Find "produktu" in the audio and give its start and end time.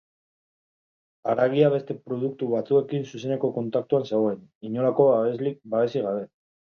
2.07-2.49